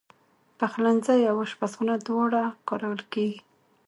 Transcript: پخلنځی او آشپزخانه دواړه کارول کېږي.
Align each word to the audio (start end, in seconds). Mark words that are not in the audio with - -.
پخلنځی 0.59 1.21
او 1.29 1.35
آشپزخانه 1.45 1.95
دواړه 2.07 2.43
کارول 2.67 3.01
کېږي. 3.13 3.39